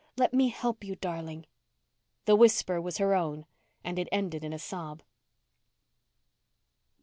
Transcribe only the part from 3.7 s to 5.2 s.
and it ended in a sob.